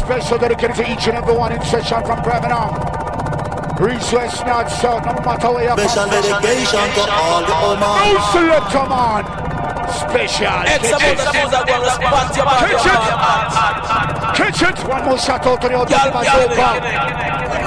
Special 0.00 0.38
dedicated 0.38 0.76
to 0.76 0.90
each 0.90 1.06
and 1.08 1.18
every 1.18 1.34
one 1.36 1.52
in 1.52 1.60
session 1.60 2.00
from 2.08 2.22
Birmingham. 2.24 2.72
East, 3.76 4.12
west, 4.16 4.46
north, 4.46 4.72
south, 4.80 5.04
no 5.04 5.12
matter 5.20 5.52
where 5.52 5.64
you're 5.68 5.76
Special 5.76 6.08
dedication 6.08 6.88
to 6.96 7.04
all 7.12 7.44
the 7.44 7.52
No 7.52 7.76
Oman. 7.76 8.16
selector, 8.32 8.86
man. 8.88 9.24
Special. 9.92 10.56
X 10.72 10.88
amount 10.88 11.20
of 11.20 11.28
things 11.36 11.52
are 11.52 11.66
going 11.68 11.84
to 11.84 11.90
spot 11.92 12.32
your 12.32 12.46
body. 12.48 12.72
Catch 14.32 14.62
it. 14.64 14.78
One 14.88 15.04
more 15.04 15.18
shot 15.18 15.44
out 15.46 15.60
to 15.60 15.68
the 15.68 15.74
Girl, 15.76 15.82
outside 15.84 16.08
of 16.08 16.12
girl, 16.16 16.56
my 16.56 16.64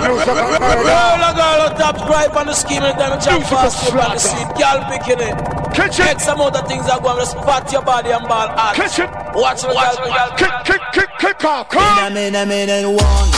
Music 0.10 0.28
and 0.30 0.58
murder. 0.58 0.90
Roll 0.90 1.22
a 1.22 1.32
girl 1.38 1.62
on 1.70 1.72
top, 1.78 1.98
gripe 2.08 2.36
on 2.36 2.48
the 2.48 2.54
scheme 2.54 2.82
and 2.82 2.98
then 3.00 3.12
jump 3.22 3.46
Music 3.46 3.50
fast 3.54 3.88
of 3.88 3.94
you 3.94 4.00
on 4.00 4.10
the 4.10 4.18
slaughter. 4.18 4.42
scene. 4.42 4.50
Girl 4.58 4.80
picking 4.90 5.22
it. 5.22 5.36
Catch 5.76 6.00
it. 6.00 6.08
X 6.18 6.28
amount 6.28 6.56
of 6.56 6.68
things 6.68 6.90
are 6.90 7.00
going 7.00 7.20
to 7.20 7.26
spot 7.28 7.72
your 7.72 7.84
body 7.84 8.10
and 8.10 8.26
ball 8.28 8.48
hard. 8.50 8.76
Catch 8.76 9.00
it. 9.00 9.10
Watch 9.34 9.62
the 9.62 9.68
girl. 9.68 10.38
Kick, 10.38 10.52
kick, 10.66 10.82
kick, 10.94 11.10
kick 11.20 11.46
off. 11.46 11.72
In 11.74 11.80
a 11.80 11.82
Come. 11.82 12.14
minute, 12.14 12.48
minute, 12.48 12.88
one. 12.88 13.32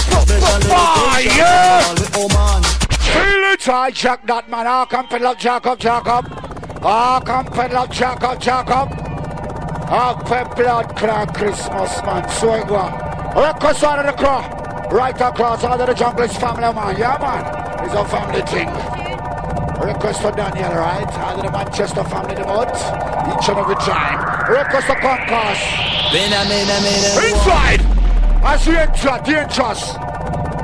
Fire. 0.70 1.82
Feel 3.02 3.44
it. 3.52 3.70
I 3.70 3.92
jack 3.92 4.26
that 4.28 4.50
man. 4.50 4.66
Ah, 4.68 4.86
come 4.86 5.08
pedal 5.08 5.36
Jacob, 5.36 5.78
Jacob. 5.80 6.26
Ah, 6.84 7.20
come 7.24 7.46
pedal 7.46 7.88
Jacob, 7.88 8.40
Jacob. 8.40 8.90
Ah, 9.94 10.14
pe 10.26 10.44
blood 10.56 10.96
clot 10.96 11.34
Christmas, 11.36 12.02
man. 12.04 12.30
So 12.30 12.52
I 12.52 12.64
go. 12.64 13.42
Request 13.42 13.84
out 13.84 14.00
of 14.00 14.06
the 14.06 14.14
crow. 14.14 14.42
Right 14.96 15.20
across 15.22 15.64
all 15.64 15.80
of 15.80 15.88
the 15.88 15.94
jungle 15.94 16.24
is 16.24 16.36
family, 16.38 16.74
man. 16.74 16.98
Yeah, 16.98 17.18
man. 17.20 17.86
It's 17.86 17.94
a 17.94 18.06
family 18.06 18.42
thing. 18.44 18.70
Request 19.86 20.22
for 20.22 20.32
Daniel, 20.32 20.72
right? 20.74 21.08
All 21.20 21.38
of 21.38 21.44
the 21.44 21.52
Manchester 21.52 22.04
family, 22.06 22.36
the 22.36 22.46
mud. 22.46 22.70
Each 22.72 23.50
and 23.50 23.58
every 23.60 23.76
time. 23.76 24.31
Request 24.50 24.88
for 24.88 24.96
Concourse. 24.96 25.62
In 26.14 26.34
a 26.34 26.44
minute, 26.50 26.82
minute, 26.82 27.14
one. 27.16 27.26
Inside! 27.30 27.82
As 28.44 28.68
we 28.68 28.76
enter, 28.76 29.18
dangerous. 29.24 29.94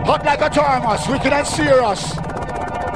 Hot 0.08 0.26
like 0.26 0.42
a 0.42 0.50
thermos, 0.50 1.08
wicked 1.08 1.32
and 1.34 1.46
serious. 1.48 2.16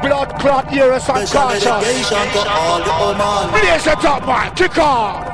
Blood 0.01 0.33
clot, 0.39 0.73
ears 0.73 1.07
and 1.09 1.27
Special 1.27 1.41
cautious. 1.41 1.63
dedication 1.63 2.25
to 2.33 2.41
all 2.49 2.79
the 2.81 2.91
Oman. 2.91 3.51
Blaze 3.53 3.85
it 3.87 4.03
up, 4.05 4.25
man. 4.25 4.55
Kick 4.55 4.77
off. 4.79 5.27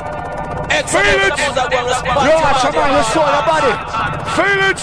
Feel 0.92 1.00
it. 1.02 1.32
of 1.32 1.40
things 1.40 1.58
are 1.58 1.70
going 1.70 1.88
to 1.88 1.94
spot 1.96 2.18
Yo, 2.18 2.28
your 2.28 2.42
watch 2.44 2.64
your 2.64 2.74
man, 2.74 2.92
your 2.92 3.04
soul, 3.04 3.24
your 3.24 3.46
body. 3.48 3.72
body. 3.72 4.18
Feel 4.36 4.62
it. 4.68 4.82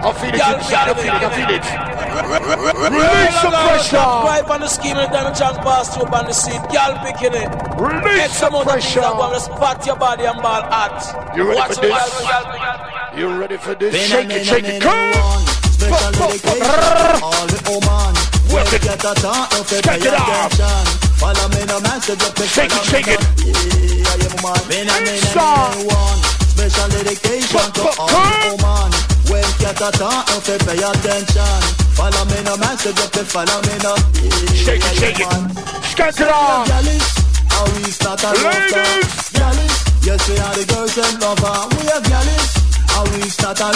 I 0.00 0.12
feel 0.14 0.30
it 0.30 0.54
inside. 0.54 0.88
I 0.88 0.94
feel 0.94 1.14
it. 1.14 1.22
I 1.22 1.30
feel 1.34 1.50
it. 1.56 1.89
Roll 2.24 2.90
Release 2.90 3.40
the 3.42 3.50
girl 3.50 3.54
on 3.54 3.80
top, 3.88 3.88
pressure. 3.88 4.20
gripe 4.24 4.50
on 4.50 4.60
the 4.60 4.68
scheme 4.68 4.96
and 4.96 5.12
then 5.12 5.34
jump 5.34 5.58
past 5.62 5.96
you 5.96 6.02
on 6.04 6.24
the 6.26 6.32
scene. 6.32 6.60
Girl 6.72 6.92
picking 7.04 7.34
it. 7.34 7.48
Release 7.80 8.30
X 8.30 8.40
the 8.40 8.46
amount 8.48 8.68
of 8.68 8.80
things 8.82 8.94
going 8.94 9.32
to 9.34 9.40
pressure. 9.40 9.40
spot 9.40 9.86
your 9.86 9.96
body 9.96 10.24
and 10.24 10.40
ball 10.42 10.62
hard. 10.68 10.92
You 11.36 11.44
ready 11.48 11.60
Watch 11.60 11.74
for 11.74 11.80
this? 11.80 13.18
You 13.18 13.26
ready 13.40 13.56
for 13.56 13.74
this? 13.74 13.94
Shake 14.08 14.30
it, 14.30 14.44
shake 14.46 14.64
it. 14.64 14.82
Come. 14.82 15.10
one. 15.12 15.46
Special 15.74 16.12
dedication 16.12 16.60
to 16.68 17.24
all 17.24 17.46
the 17.46 17.60
Oman. 17.72 18.14
When 18.50 18.64
Work 18.66 18.72
it. 18.74 18.82
get 18.82 19.04
a 19.04 19.14
thought, 19.14 19.48
no 19.54 19.62
pay 19.64 19.78
Step 19.80 20.00
it 20.02 20.14
up. 20.14 20.52
attention. 20.52 20.86
Follow 21.20 21.48
me, 21.54 21.62
no 21.66 21.80
man, 21.80 22.00
so 22.00 22.14
just 22.16 22.34
pay 22.36 22.46
Shake 22.46 22.72
it, 22.74 22.84
shake 22.84 23.08
it. 23.08 23.20
no. 23.20 23.26
Yeah, 23.46 24.16
yeah, 24.20 24.42
man. 24.42 24.60
In 24.74 24.88
a 24.90 24.96
minute, 25.06 25.30
Stop. 25.30 25.74
one. 25.88 26.18
Special 26.52 26.88
dedication 26.90 27.66
to 27.72 27.82
all 27.98 28.08
come. 28.08 28.58
the 28.58 28.64
Oman. 28.64 28.90
When 29.30 29.46
get 29.62 29.80
a 29.80 29.90
thought, 29.94 30.26
no 30.28 30.36
pay 30.42 30.58
pay 30.58 30.82
attention. 30.82 31.79
Follow 31.96 32.24
me, 32.32 32.38
no 32.44 32.56
man, 32.56 32.76
so 32.78 32.92
just 32.92 33.14
follow 33.32 33.60
me, 33.66 33.74
no. 33.84 33.92
Shake 34.56 34.80
it, 34.80 34.94
shake 34.96 35.20
it. 35.20 35.28
Skank 35.92 36.16
it 36.20 36.28
off. 36.28 36.68
How 37.50 37.64
we 37.76 37.90
start 37.90 38.22
a 38.24 38.30
love 38.32 38.44
Ladies. 38.72 39.30
Gallus, 39.36 39.74
yes 40.06 40.22
we 40.28 40.38
are 40.38 40.54
the 40.56 40.64
girls 40.70 40.96
and 40.96 41.20
lover. 41.20 41.56
We 41.76 41.82
are 41.92 42.00
gallus, 42.08 42.46
how 42.88 43.04
we 43.12 43.20
start 43.28 43.60
a. 43.60 43.68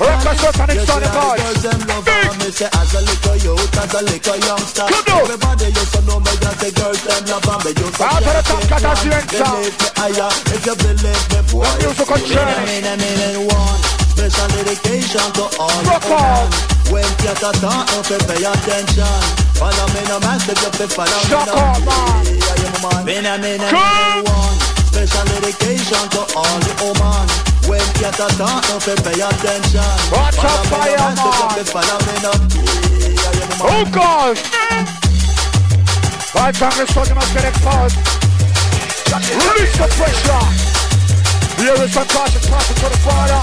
Request 0.00 0.40
for 0.42 0.52
Sonic 0.56 0.74
Yes, 0.74 0.80
we 0.80 0.86
Sonic 0.90 1.12
are 1.12 1.12
the 1.12 1.20
Boys. 1.20 1.38
girls 1.38 1.64
and 1.70 1.82
lover. 1.86 2.10
Big. 2.10 2.38
Me 2.40 2.48
say 2.50 2.68
as 2.72 2.94
a 2.94 3.00
little 3.04 3.36
youth, 3.36 3.78
as 3.78 3.94
a 3.94 4.00
little 4.02 4.38
youngster. 4.48 4.86
Everybody 4.90 5.66
used 5.70 5.92
to 5.94 6.00
know 6.08 6.18
me 6.18 6.32
as 6.40 6.56
the 6.58 6.70
girls 6.74 7.02
and 7.04 7.24
lover. 7.30 7.56
Me 7.62 7.70
used 7.78 7.94
to 7.94 8.04
Out 8.10 8.18
to 8.18 8.24
the 8.24 8.32
share 8.32 8.42
top, 8.42 8.62
it 8.64 8.68
cut 8.70 8.84
as 8.90 9.04
you 9.04 9.10
one. 9.12 9.20
enter. 9.20 9.38
They 9.38 9.60
make 9.60 9.76
me 9.78 9.88
higher. 10.00 10.30
If 10.50 10.62
you 10.66 10.74
believe 10.80 11.26
me, 11.30 11.40
boy. 11.52 11.68
Musical 11.84 12.20
journey. 12.26 14.09
Special 14.20 14.48
dedication 14.52 15.26
to 15.32 15.44
all 15.56 15.72
Rock 15.88 16.04
the 16.04 16.12
on. 16.12 16.44
women. 16.44 16.52
When 16.92 17.08
you 17.24 17.32
talk, 17.40 17.56
no 17.88 17.98
pay 18.04 18.20
pay 18.28 18.44
attention. 18.44 19.16
Follow 19.56 19.86
me, 19.96 20.02
no 20.12 20.20
man, 20.20 20.36
say 20.44 20.52
you 20.60 20.70
pay 20.76 20.84
follow 20.92 21.08
me, 21.08 21.30
Shock 21.32 21.48
no. 21.48 21.56
on, 21.56 21.80
man. 21.88 22.28
Yeah, 22.28 22.60
yeah, 22.60 22.84
man. 22.84 23.00
Mina, 23.08 23.32
mina, 23.40 23.64
Come. 23.72 23.80
mina, 23.80 24.28
one. 24.28 24.56
Special 24.92 25.24
dedication 25.24 26.04
to 26.12 26.20
all 26.36 26.58
the 26.60 26.72
Oman. 26.84 27.26
When 27.64 27.80
you 27.96 28.12
talk, 28.12 28.60
no 28.68 28.76
pay 28.84 28.92
pay 29.00 29.24
attention. 29.24 29.88
Watch 30.12 30.36
Follow 30.36 30.52
out, 30.52 30.68
me, 30.68 30.68
no 30.68 30.84
fire, 30.84 31.00
man, 31.00 31.16
say 31.16 31.24
you 31.24 31.40
man. 31.40 31.56
pay 31.56 31.66
follow 31.72 31.98
me, 32.04 32.14
no. 32.20 32.32
Yeah, 33.00 33.24
yeah, 33.24 33.56
oh, 33.56 33.72
man. 33.72 33.72
Oh 33.72 33.84
God! 33.88 34.34
Right 36.36 36.54
time 36.54 36.76
this 36.76 36.92
one 36.92 37.08
must 37.16 37.32
get 37.32 37.48
exposed. 37.48 37.96
Release 39.16 39.74
the 39.80 39.88
pressure. 39.96 40.44
Here 41.56 41.72
is 41.84 41.92
some 41.92 42.06
caution 42.08 42.40
passing 42.52 42.76
to 42.84 42.88
the 42.92 43.00
father. 43.00 43.40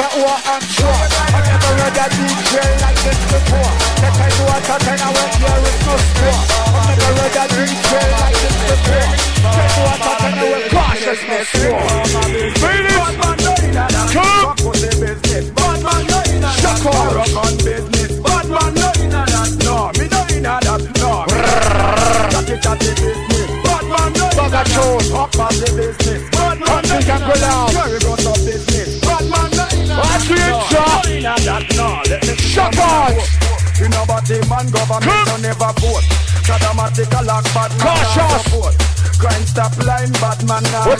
I 0.00 1.42
never 1.42 1.74
read 1.74 1.98
a 1.98 2.06
DJ 2.14 2.54
like 2.82 2.98
this 3.02 3.18
before. 3.18 3.72
I 3.98 4.30
do 4.30 4.46
I 4.46 4.60
can, 4.62 4.94
I 4.94 5.10
went 5.10 5.34
here 5.42 5.58
with 5.58 5.78
no 5.86 5.94
score. 5.98 6.42
I 6.70 6.94
never 6.94 7.10
read 7.18 7.34
a 7.34 7.44
DJ 7.50 7.90
like 8.14 8.38
this 8.38 8.56
before. 8.62 9.10
I 9.42 9.66
do 9.66 9.82
I 9.82 10.14
can, 10.18 10.38
I 10.38 10.46
went 10.54 10.70
cautious, 10.70 11.20
no 11.26 11.42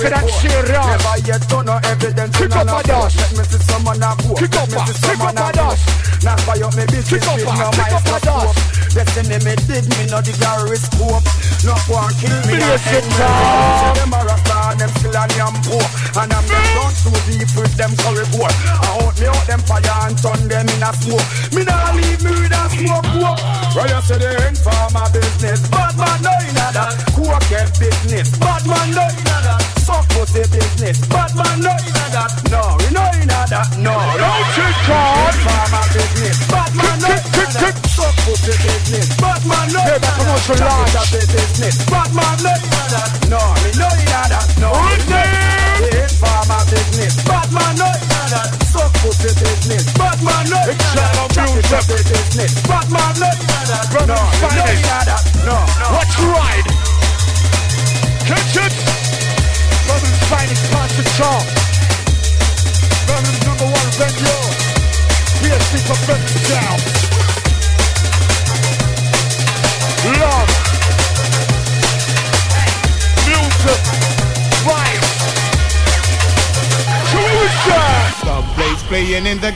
not 0.06 0.22
Wicked 0.22 0.52
and 0.52 0.68
report. 0.68 0.86
Never 0.88 1.16
yet 1.26 1.42
done 1.48 1.66
no 1.66 1.76
evidence. 1.82 2.36
Kick 2.38 2.54
up 2.54 2.66
a 2.68 2.76
a 2.78 2.82
court. 2.82 3.12
Let 3.18 3.32
me 3.34 3.44
see 3.44 3.62
someone 3.66 4.02
a 4.02 4.10
vote 4.22 4.38
Kick 4.38 4.54
up 4.54 4.68
a- 4.68 4.86
see 4.86 5.08
kick 5.08 5.20
up 5.20 5.34
a 5.34 5.42
a 5.42 5.52
dust. 5.52 5.82
Not 6.22 6.38
buy 6.46 6.58
up 6.62 6.74
me 6.76 6.84
business 6.86 7.08
Kick 7.08 7.26
up 7.28 7.38
a- 7.38 7.58
no 7.58 7.68
kick 7.74 7.92
up. 7.92 8.06
A 8.06 8.18
dust. 8.24 8.58
Destiny 8.94 9.38
me 9.44 9.52
dig 9.68 9.84
me 9.94 10.08
no 10.08 10.18
the 10.24 10.32
gyroscope 10.40 11.22
No 11.62 11.76
one 11.92 12.08
kill 12.18 12.32
me 12.48 12.56
Blaze 12.56 12.64
and 12.64 12.80
it 12.88 13.04
end 13.04 13.10
down. 13.20 13.94
Them 14.00 14.14
a 14.16 14.20
rasta 14.24 14.56
and 14.72 14.80
them 14.80 14.90
still 14.96 15.12
a 15.12 15.24
yam 15.36 15.54
poor. 15.66 15.84
And 16.18 16.32
I'm 16.32 16.44
them 16.48 16.66
don't 16.72 16.94
too 17.04 17.12
deep 17.28 17.50
with 17.52 17.74
them 17.76 17.92
curry 18.00 18.24
poor 18.32 18.48
I 18.48 18.88
out 18.96 19.14
me 19.20 19.26
out 19.28 19.44
them 19.46 19.60
fire 19.68 19.92
and 20.08 20.16
turn 20.16 20.40
them 20.48 20.66
in 20.72 20.82
a 20.82 20.90
smoke. 20.96 21.26
Me 21.52 21.62
nah 21.68 21.92
leave 21.92 22.22
me 22.24 22.32
with 22.32 22.48
a 22.56 22.62
smoke 22.72 23.04
poke 23.12 23.38
Right 23.76 23.92
you 23.92 24.00
say 24.08 24.18
the 24.18 24.30
informer 24.48 25.06
business 25.12 25.60
Bad 25.67 25.67
man 25.67 25.67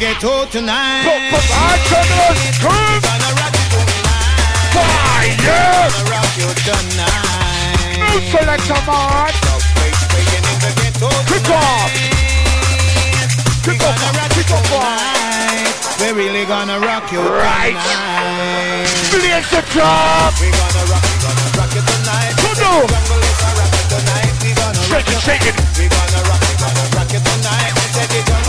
ghetto 0.03 0.43
tonight. 0.51 1.07
Put, 1.07 1.23
put 1.31 1.47
our 1.63 1.79
criminals 1.87 2.43
curve. 2.59 3.03
Gonna 3.07 3.31
rock 3.39 3.55
you 3.55 3.79
tonight. 3.87 4.75
Fire. 4.75 5.31
Gonna 5.39 6.11
rock 6.11 6.33
you 6.43 6.51
tonight. 6.67 8.27
Selector 8.35 8.83
man. 8.83 9.31
Kick 11.31 11.47
off. 11.55 11.87
Kick 13.63 13.79
off. 13.79 14.03
Kick 14.35 14.51
off. 14.51 14.91
We're 16.03 16.19
really 16.19 16.47
gonna 16.51 16.83
rock 16.83 17.07
you 17.15 17.23
right. 17.23 17.79
tonight. 17.79 18.91
Blaze 19.15 19.47
the 19.55 19.63
drop. 19.71 20.35
We're 20.43 20.51
gonna 20.51 20.83
rock, 20.91 21.05
we're 21.07 21.31
gonna 21.31 21.47
rock 21.55 21.71
you 21.79 21.83
tonight. 21.87 22.35
Come 22.43 22.59
on. 22.75 22.91
Shake 24.83 25.07
it, 25.15 25.23
shake 25.23 25.47
it. 25.47 25.55
We're 25.79 25.87
gonna 25.87 26.27
rock, 26.27 26.43
we're 26.43 26.59
gonna 26.59 26.91
rock 26.91 27.07
you 27.15 27.23
tonight. 27.23 27.71
We 27.79 28.42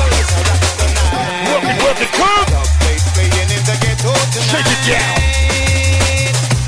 Shake 4.54 4.70
it 4.70 4.86
down. 4.86 5.18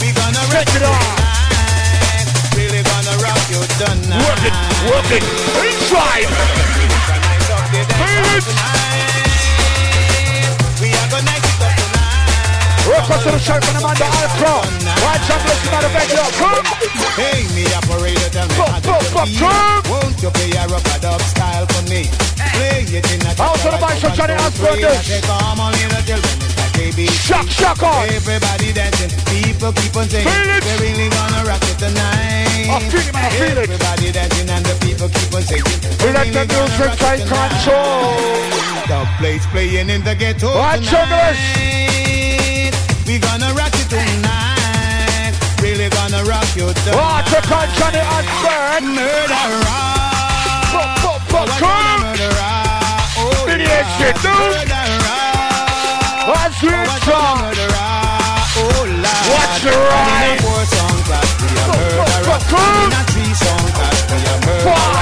We 0.01 0.09
gonna 0.09 0.41
rock 0.49 0.65
Take 0.65 0.73
it 0.73 0.81
on. 0.81 0.97
tonight. 0.97 2.25
Really 2.57 2.81
gonna 2.81 3.13
rock 3.21 3.37
you 3.45 3.61
tonight. 3.77 4.25
Work 4.25 4.41
it, 4.41 4.57
work 4.89 5.05
it. 5.13 5.21
Inside. 5.21 6.25
Nice 6.25 7.45
up 7.53 7.61
the 7.69 7.85
dance 7.85 8.09
Feel 8.09 8.25
it. 8.25 8.49
We 10.81 10.97
are 10.97 11.09
gonna 11.13 11.29
nice 11.29 11.45
it 11.45 11.61
up 11.61 11.77
tonight. 11.77 12.89
Work 12.89 13.05
to 13.21 13.29
the 13.29 13.37
shirt 13.37 13.61
from 13.61 13.77
the 13.77 13.85
man, 13.85 13.93
the 14.01 14.09
Alcro. 14.17 14.65
Watch 15.05 15.29
out, 15.29 15.45
listen 15.45 15.69
to 15.69 15.85
the 15.85 15.93
backyard. 15.93 16.33
Come. 16.41 16.65
Hey, 17.13 17.45
me 17.53 17.69
operator, 17.69 18.33
tell 18.33 18.49
me 18.49 18.57
how 18.57 18.81
to 18.81 18.97
be. 19.29 19.37
Won't 19.93 20.17
you 20.25 20.33
play 20.33 20.57
a 20.57 20.65
a 20.65 20.97
dub 21.05 21.21
style 21.21 21.69
for 21.69 21.85
me? 21.85 22.09
Play 22.57 22.81
it 22.89 23.05
in 23.13 23.21
a 23.21 23.37
Out 23.37 23.61
to 23.61 23.69
the 23.69 23.77
mic, 23.77 24.01
so 24.01 24.09
Johnny 24.09 24.33
Osbourne 24.33 24.81
this. 24.81 25.21
On, 25.29 25.69
little 25.69 26.01
children, 26.01 26.33
it's 26.33 26.41
like 26.41 26.44
baby. 26.75 27.07
Shock, 27.07 27.47
shock 27.49 27.81
on. 27.83 28.07
Everybody 28.11 28.71
dancing, 28.73 29.11
people 29.31 29.71
keep 29.73 29.95
on 29.95 30.07
saying 30.09 30.27
Feel 30.27 30.49
it. 30.55 30.63
we're 30.63 30.79
really 30.83 31.09
gonna 31.09 31.43
rock 31.47 31.63
it 31.63 31.77
tonight. 31.79 32.69
I 32.69 32.79
feel 32.89 32.99
it, 33.01 33.15
I 33.15 33.29
feel 33.29 33.57
it. 33.57 33.69
Everybody 33.69 34.11
dancing 34.11 34.49
and 34.49 34.65
the 34.65 34.75
people 34.85 35.07
keep 35.09 35.33
on 35.33 35.41
saying 35.43 35.63
we're 35.65 36.13
Let 36.13 36.27
really 36.27 36.45
the 36.45 36.45
music 36.53 36.85
rock 36.85 36.97
take 36.99 37.21
it 37.21 37.27
tonight. 37.27 37.51
control. 37.51 38.15
The 38.85 38.99
place 39.17 39.45
playing 39.47 39.89
in 39.89 40.03
the 40.03 40.13
ghetto 40.15 40.53
Watch 40.53 40.85
tonight. 40.89 42.73
We 43.07 43.19
gonna 43.19 43.53
rock 43.53 43.73
it 43.73 43.89
tonight. 43.89 45.33
Really 45.61 45.89
gonna 45.89 46.23
rock 46.25 46.45
you 46.55 46.67
tonight. 46.85 46.95
Watch 46.97 47.29
the 47.33 47.41
con 47.49 47.67
Johnny 47.77 48.01
Osbourne. 48.01 48.93
Murderer. 48.93 49.81
Fuck, 50.73 50.91
fuck, 51.01 51.21
fuck, 51.31 51.49
Oh, 51.49 51.57
come. 51.59 52.01
murderer. 52.01 52.61
Oh, 53.17 53.49
Idiot 53.49 53.69
yeah. 53.69 54.13
Murderer. 54.23 55.04
Watch 56.27 56.59
the 56.59 56.67
what 56.67 56.89
intro. 56.89 57.13
a 57.13 57.37
murderer. 57.37 58.05
Lord. 58.55 59.05
Watch 59.29 59.61
the 59.61 59.69
And 59.69 59.77
ride. 59.77 60.25
In 60.25 60.37
a 60.37 60.41
four 60.41 60.65
song 60.65 60.97
class, 61.05 61.29
we 61.41 61.47
a 61.53 62.39
Fuck, 64.65 64.95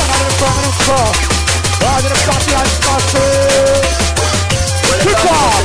I'm 0.00 0.12
in 0.12 0.24
the 0.26 0.34
front 0.36 0.56
of 0.60 0.64
the 0.68 0.76
car. 0.84 1.10
Right 1.80 2.04
in 2.04 2.12
the 2.12 2.20
party 2.28 2.52
and 2.52 2.68
sponsored. 2.76 3.84
Kick 5.00 5.24
off. 5.24 5.64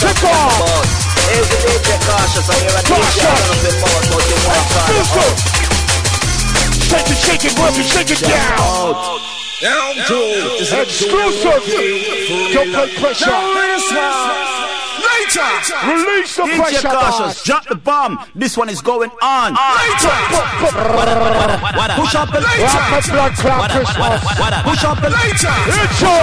Kick 0.00 0.24
off. 0.24 1.04
Here's 1.28 1.48
the 1.48 1.56
DJ 1.64 1.88
cautious, 2.04 2.48
I 2.48 2.56
hear 2.60 2.68
a 2.68 2.82
DJ 2.84 3.20
turn 3.20 3.32
up 3.32 3.64
in 3.64 3.76
mouth, 3.80 4.04
but 4.12 4.24
you 4.28 4.36
want 4.44 4.68
to. 4.72 5.26
Shake 6.84 7.10
it, 7.10 7.18
shake 7.18 7.44
it, 7.44 7.54
work 7.58 7.76
it, 7.76 7.86
shake 7.86 8.10
it 8.12 8.20
down. 8.20 9.20
Exclusive. 10.82 11.64
Don't 12.52 12.72
put 12.72 12.90
pressure. 13.00 14.53
Release 15.34 16.36
the 16.36 16.44
DJ 16.44 16.56
pressure, 16.62 16.88
Cautious, 16.88 17.42
drop 17.42 17.66
the 17.66 17.74
bomb. 17.74 18.20
This 18.36 18.56
one 18.56 18.68
is 18.68 18.80
going 18.80 19.10
on. 19.20 19.56
Push 19.58 20.04
Push 21.98 22.14
up 22.14 22.30
the 22.30 22.38
Rock 22.38 23.02
the 23.02 23.10
blood 23.10 23.34
clot 23.34 23.70
Christmas. 23.74 24.22
Push 24.62 24.84
up 24.86 25.02
the 25.02 25.10
Intro. 25.10 26.14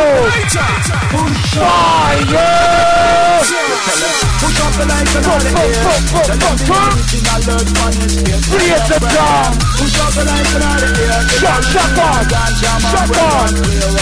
Fire. 1.60 2.24
Push 4.40 4.64
up 4.64 4.72
the 4.80 4.86
lights 4.88 5.16
and 5.16 5.28
all 5.28 5.44
the 5.44 5.52
air. 5.60 5.84
Create 8.48 8.88
the 8.88 8.96
drum. 9.12 9.52
Push 9.76 10.00
up 10.00 10.12
the 10.16 10.24
lights 10.24 10.56
and 10.56 10.64
all 10.64 10.80
the 10.80 10.88
air. 10.88 11.20
Shot, 11.36 11.60
shot 11.68 12.00
on. 12.00 12.24
Shot 12.80 13.12
on. 13.20 14.01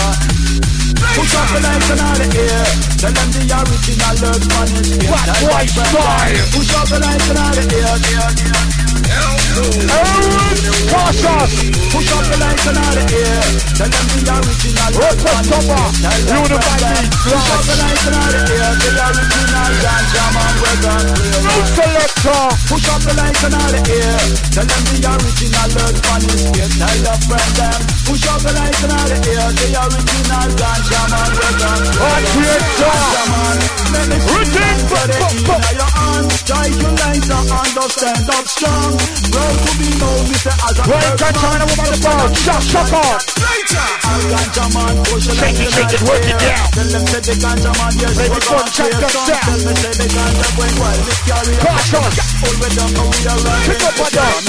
Tell 3.00 3.14
them 3.14 3.32
the 3.32 3.40
original 3.48 4.16
Lord 4.20 4.44
man 4.52 4.68
is 4.76 4.92
here. 4.92 5.10
What 5.10 5.24
boy 5.40 5.66
style? 5.72 6.36
Push 6.52 6.76
up 6.76 6.88
the 6.90 7.00
lights 7.00 7.30
and 7.30 7.40
all 7.40 7.54
the 7.56 8.76
air. 8.76 8.79
Cautious. 10.90 11.52
Push 11.92 12.10
up 12.16 12.24
the 12.32 12.38
lights 12.40 12.66
and 12.70 12.80
the 12.96 13.04
air. 13.12 13.44
Tell 13.76 13.90
them 13.92 14.06
the 14.10 14.22
original 14.32 14.92
here. 14.96 15.88
Tell 16.00 16.22
them 16.26 16.44
Unify 16.48 16.78
the 16.80 16.90
me. 16.96 17.06
Push 17.28 17.50
up 17.52 17.64
the 17.68 17.76
lights 17.76 18.06
and 18.08 18.16
all 18.16 18.32
the 18.32 18.42
air. 18.56 18.72
The 18.80 18.90
original 19.04 19.72
ganja 19.84 20.26
man 20.32 20.56
we're. 20.64 21.06
No 21.44 21.56
selector. 21.76 22.44
Push 22.72 22.88
up 22.88 23.02
the 23.04 23.14
lights 23.20 23.44
and 23.44 23.56
the 23.76 23.82
air. 24.00 24.20
Tell 24.56 24.68
them 24.70 24.84
the 24.88 24.98
original 25.12 25.68
Lord 25.76 25.96
man 26.08 26.22
is 26.24 26.44
here. 26.56 26.70
Tell 26.80 26.98
your 27.04 27.20
friend 27.28 27.52
them. 27.60 27.80
Push 28.08 28.26
up 28.32 28.40
the 28.40 28.52
lights 28.56 28.82
and 28.84 28.94
all 28.96 29.08
the 29.12 29.18
air. 29.20 29.48
The 29.60 29.68
original 29.76 30.50
ganja 30.56 31.02
man 31.12 31.32
we're 31.36 31.56
gonna 31.60 31.90
clear. 31.90 32.08
What 32.08 32.24
create 32.32 32.68
drum. 32.80 33.80
Retain. 33.90 34.80
your 35.74 35.90
hands, 35.90 36.44
try 36.44 36.66
your 36.68 36.94
lines 36.94 37.30
and 37.30 37.52
understand 37.52 38.30
up 38.30 38.46
strong. 38.48 38.94
Proud 39.32 39.49
to 39.56 39.72
be 39.80 39.90
known, 40.00 40.24
Mr. 40.30 40.54
as 40.54 40.78
a 40.80 40.84
Right, 40.90 41.14
can 41.18 41.34
China 41.34 41.66
woman 41.66 41.88
the 41.90 42.00
ball. 42.04 42.28
Shot, 42.34 42.62
shot 42.64 42.92
on. 42.94 43.18
ganja 44.30 44.66
man, 44.76 44.96
push 45.08 45.26
your 45.26 45.36
Shake 45.40 45.60
it, 45.60 45.70
shake 45.72 45.94
it, 45.96 46.02
work 46.06 46.26
it 46.26 46.38
down. 46.40 46.68
Tell 46.76 46.90
them 46.90 47.04
say 47.10 47.22
the 47.24 47.36
ganja 47.40 47.72
man, 47.80 47.94
yes, 48.00 48.14
we're 48.20 48.30
it 48.30 48.44
gonna 48.46 48.70
the 48.70 49.10
some. 49.10 49.30
Tell 49.30 49.60
me 49.66 49.74
say 49.80 49.94
the 49.96 50.08
ganja 50.12 50.48
going 50.60 50.78
wild, 50.80 51.08
it 51.08 51.20
carry 51.26 51.56
on. 51.56 51.64
Cautious. 51.64 52.16
All 52.44 52.56
we 52.60 52.70
done, 52.76 52.92
but 52.94 53.08
we 53.08 53.20
running. 53.24 53.68
Pick 53.70 53.84
up 53.88 54.00
a 54.00 54.08
dog. 54.12 54.42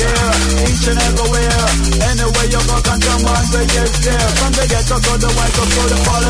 Yeah, 0.00 0.68
each 0.70 0.86
and 0.90 1.00
everywhere. 1.00 1.66
Anywhere 2.10 2.48
you 2.50 2.62
go, 2.64 2.76
ganja 2.86 3.14
man, 3.24 3.44
we 3.50 3.62
get 3.74 3.90
there. 4.06 4.28
From 4.38 4.52
the 4.54 4.64
ghetto 4.70 4.96
to 4.98 5.12
the 5.18 5.30
white 5.34 5.56
up 5.58 5.68
to 5.68 5.82
the 5.90 5.98
parliament 6.06 6.29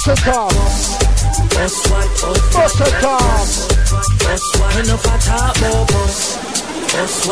Boss 0.06 0.22
it 0.22 0.28
up. 0.28 0.52
That's 1.50 1.90
what. 1.90 2.08
Boss 2.54 2.80
it 2.80 3.04
up. 3.04 3.20
That's 4.20 4.60
what. 4.60 4.76
Enough 4.86 5.04
a 5.04 5.18
talk 5.18 5.62
more 5.62 5.86
boss. 5.88 6.36
That's. 6.94 7.26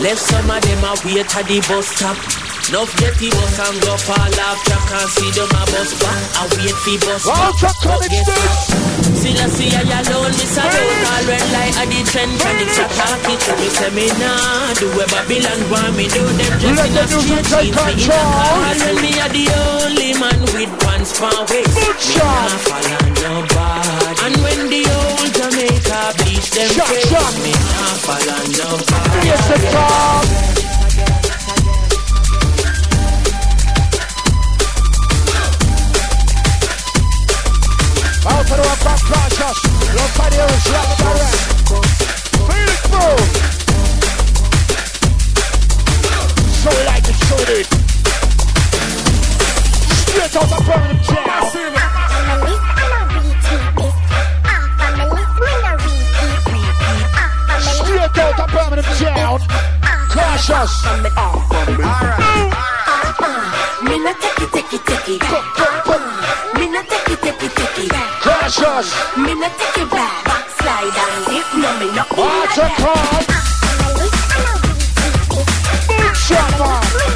Left 0.00 0.18
some 0.18 0.50
of 0.50 0.60
them 0.60 0.82
a 0.82 0.94
wait 1.04 1.36
at 1.36 1.46
the 1.46 1.60
bus 1.68 1.86
stop. 1.86 2.49
Enough 2.68 2.92
get 3.00 3.16
the 3.16 3.28
bus 3.32 3.56
and 3.56 3.78
go 3.80 3.96
fall 3.96 4.36
off 4.44 4.60
track 4.68 4.90
and 4.92 5.10
see 5.16 5.30
them 5.32 5.48
a 5.48 5.62
bus 5.72 5.90
back. 5.96 6.20
I 6.36 6.42
wait 6.54 6.76
for 6.76 6.98
bus 7.02 7.24
back. 7.24 7.56
But 7.82 8.04
guess 8.12 8.28
what? 8.28 9.00
Still 9.16 9.40
I 9.40 9.48
see 9.48 9.72
I 9.72 9.80
alone, 9.80 10.32
miss 10.36 10.54
alone. 10.60 11.00
All 11.08 11.24
red 11.24 11.46
light 11.50 11.74
at 11.80 11.88
the 11.88 12.00
trend, 12.12 12.30
panics 12.36 12.76
attack 12.76 13.26
it 13.26 13.40
to 13.48 13.52
me. 13.58 13.68
Say 13.74 13.90
me 13.96 14.06
nah, 14.20 14.76
do 14.76 14.86
a 14.92 15.04
Babylon 15.08 15.60
want 15.72 15.96
me 15.96 16.06
do 16.12 16.20
them 16.20 16.52
just 16.60 16.76
Let 16.76 16.88
in 16.88 16.94
the 16.94 17.04
a 17.04 17.42
straight 17.44 17.48
jeans. 17.48 17.60
Me 17.60 17.72
in 17.72 17.80
a 17.80 17.96
car, 18.06 18.76
and 18.76 18.98
me 19.00 19.12
a 19.18 19.26
the 19.32 19.44
only 19.56 20.10
man 20.20 20.40
with 20.52 20.72
pants 20.84 21.16
for 21.16 21.32
waist. 21.48 21.74
Me 21.74 21.88
nah 22.20 22.60
fall 22.64 22.86
on 22.86 23.08
your 23.18 23.40
body. 23.56 24.20
And 24.20 24.36
when 24.44 24.60
the 24.68 24.82
old 24.84 25.30
Jamaica 25.32 26.00
bleach 26.22 26.48
them 26.52 26.70
face, 26.86 27.08
me 27.40 27.52
nah 27.56 28.04
fall 28.04 28.28
on 28.36 28.46
your 28.52 28.76
body. 28.84 29.26
Yes, 29.26 30.59
So 38.20 38.28
we 46.68 46.82
like 46.84 47.08
it, 47.08 47.16
so 47.16 47.36
it. 47.48 47.66
Straight 50.04 50.36
out 50.36 50.50
Birmingham 50.66 51.00
jail. 51.00 51.44
Straight 57.72 58.18
out 58.20 58.36
Birmingham 58.52 58.94
jail. 59.00 59.34
Cautious. 60.10 60.74
Me 63.82 63.96
no 63.98 64.12
take 64.20 64.40
it, 64.42 64.50
take 64.52 64.72
it, 64.74 64.82
take 64.84 65.08
it. 65.08 65.22
Me 66.58 66.64
no 66.68 66.80
take 66.82 67.08
it, 67.08 67.09
Cautious. 68.50 68.92
Me 69.16 69.32
no 69.34 69.48
take 69.58 69.82
it 69.84 69.90
back, 69.92 70.24
backslide 70.24 70.90
and 70.90 71.26
dip. 71.26 71.46
No, 71.54 71.70
me 71.78 71.86
no 71.94 72.02
What's 72.16 72.58
a 72.58 72.68
call? 72.80 73.22
Shot 76.14 77.09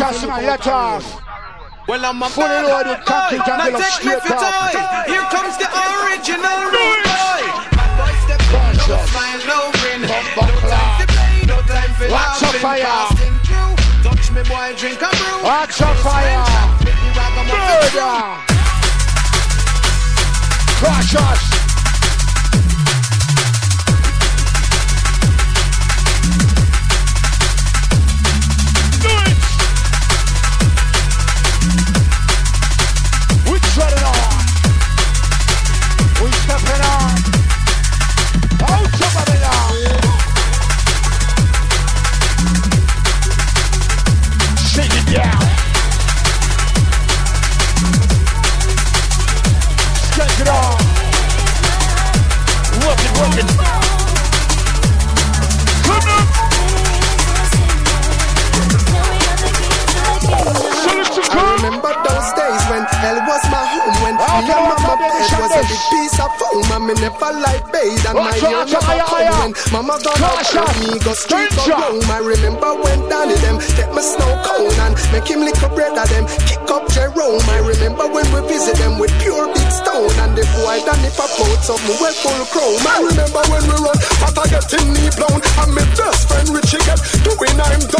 mother. 0.00 0.14
Cautious, 0.14 0.46
let 0.46 0.66
off. 0.68 1.22
Well, 1.88 2.04
I'm 2.04 2.20
a 2.22 2.28
Fully 2.28 2.48
bad 2.48 2.66
loaded, 2.66 2.98
boy. 2.98 3.04
concrete 3.06 3.46
and 3.46 3.58
Now 3.58 3.78
take 3.78 3.78
me 3.78 4.10
straight 4.10 4.22
for 4.26 4.34
off. 4.34 4.42
toy. 4.42 4.80
Here 5.06 5.26
comes 5.30 5.54
the 5.56 5.68
original 5.70 6.58
rude 6.74 7.04
boy. 7.06 7.40
Bad 7.78 7.90
boy 7.94 8.12
step 8.26 8.42
up, 8.42 8.74
no 8.74 8.96
smile, 9.06 9.40
no 9.46 9.58
grin. 9.78 10.02
No 10.02 10.18
time 10.66 10.94
to 10.98 11.06
play, 11.14 11.46
no 11.46 11.56
time 11.62 11.92
for 11.94 12.08
Lots 12.10 12.42
of 12.42 12.50
laughing, 12.50 12.60
fire. 12.66 12.82
passing 12.82 13.38
through. 13.46 13.74
Touch 14.02 14.26
me, 14.34 14.42
boy, 14.50 14.74
drink 14.74 14.98
a 14.98 15.10
brew. 15.14 15.46
Lots 15.46 15.78
of 15.80 15.94
fire. 16.02 16.42
With 16.82 16.90
the 16.90 17.10
ragamuffin 17.14 17.54
crew. 17.54 18.02
Murder. 18.02 18.42
Cautious. 20.82 21.42
Do 21.45 21.45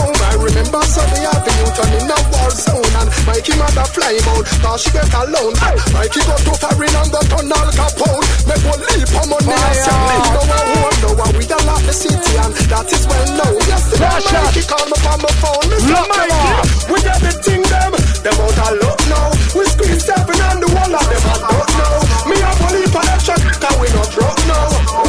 down 0.07 0.23
I 0.31 0.35
remember 0.39 0.83
Sunny 0.87 1.23
Avenue 1.27 1.71
turning 1.75 2.07
a 2.11 2.19
war 2.31 2.51
zone 2.51 2.95
and 3.03 3.09
Mikey 3.27 3.55
mother 3.59 3.87
fly 3.91 4.15
out 4.35 4.47
cause 4.63 4.83
she 4.83 4.91
get 4.91 5.11
alone. 5.15 5.55
Ah, 5.59 5.75
Mikey 5.93 6.21
go 6.27 6.35
to 6.37 6.53
foreign 6.55 6.95
and 6.95 7.11
go 7.11 7.21
turn 7.27 7.51
Al 7.51 7.69
Capone. 7.75 8.23
Make 8.47 8.63
one 8.67 8.83
leap 8.87 9.11
on 9.17 9.27
money 9.31 9.51
and 9.51 9.77
say 9.83 9.97
leave 10.07 10.31
no 10.35 10.43
one 10.47 10.67
home 10.71 10.97
no 11.03 11.11
one 11.19 11.33
we 11.37 11.45
a 11.47 11.59
lot 11.67 11.83
the 11.83 11.95
city 11.95 12.33
and 12.39 12.55
that 12.71 12.87
is 12.93 13.05
well 13.07 13.27
known. 13.35 13.59
Yesterday 13.67 13.99
Flash. 13.99 14.31
Mikey 14.31 14.63
call 14.67 14.87
me 14.87 14.99
on 15.11 15.19
my 15.23 15.33
phone. 15.43 15.67
Mr. 15.71 15.91
Them 15.91 16.07
Mikey. 16.07 16.55
we 16.93 16.99
get 17.03 17.21
the 17.23 17.33
thing 17.43 17.63
them. 17.67 17.93
Them 18.23 18.37
out 18.43 18.59
of 18.59 18.73
luck 18.83 19.01
now. 19.11 19.29
We 19.57 19.63
squeeze 19.67 20.05
seven 20.05 20.39
and 20.39 20.59
the 20.63 20.69
wall 20.71 20.93
of 20.95 21.05
them 21.07 21.23
I 21.27 21.37
don't 21.51 21.73
know 21.79 21.97
me 22.27 22.37
a 22.43 22.51
believe 22.59 22.95
on 22.97 23.07
that 23.07 23.21
truck 23.23 23.39
cause 23.39 23.77
we 23.79 23.87
not 23.95 24.11
drunk 24.11 24.39
now 24.51 25.06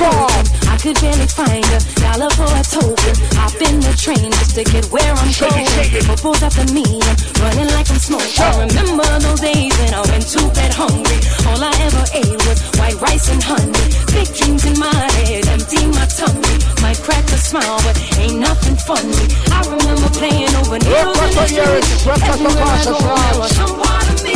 when 0.00 0.10
we 0.10 0.22
was 0.22 0.38
the 0.38 0.52
children. 0.52 0.68
I 0.68 0.76
could 0.78 0.96
barely 1.00 1.26
find 1.26 1.64
a 1.64 1.78
dollar 2.00 2.30
for 2.32 2.48
a 2.48 2.62
token. 2.64 3.14
Hop 3.36 3.54
in 3.60 3.80
the 3.80 3.92
train 3.96 4.30
just 4.32 4.54
to 4.56 4.64
get 4.64 4.86
where 4.92 5.12
I'm 5.12 5.32
going. 5.36 5.66
Bubbles 6.06 6.42
after 6.42 6.66
me, 6.72 6.84
I'm 7.02 7.16
running 7.40 7.70
like 7.72 7.90
I'm 7.90 8.00
smoking. 8.00 8.40
I 8.40 8.66
remember 8.66 9.06
those 9.20 9.40
days 9.40 9.72
when 9.78 9.94
I 9.94 10.02
went 10.08 10.26
to 10.32 10.40
bed 10.54 10.72
hungry. 10.74 11.20
All 11.48 11.60
I 11.60 11.72
ever 11.86 12.04
ate 12.14 12.40
was 12.46 12.58
white 12.78 12.98
rice 13.00 13.28
and 13.28 13.42
honey. 13.42 13.84
Big 14.12 14.28
dreams 14.34 14.64
in 14.64 14.78
my 14.78 14.94
head, 15.24 15.46
empty 15.48 15.86
my 15.86 16.06
tummy. 16.06 16.54
Might 16.80 16.98
crack 17.02 17.24
a 17.30 17.38
smile, 17.38 17.78
but 17.84 17.96
ain't 18.18 18.38
nothing 18.40 18.76
funny. 18.76 19.24
I 19.52 19.60
remember 19.66 20.08
playing 20.16 20.52
over 20.62 20.78
needles 20.78 21.20
in 21.20 21.32
the 21.36 21.46
streets. 21.46 22.06
Everywhere 22.06 22.64
I 22.64 22.84
go, 22.84 22.98
there 22.98 23.38
was 23.38 23.52
some 23.56 23.74
part 23.80 24.24
me. 24.24 24.31